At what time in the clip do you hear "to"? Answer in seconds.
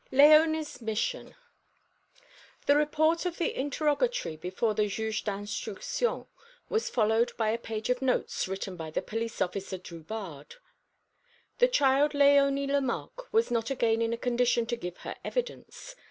14.65-14.75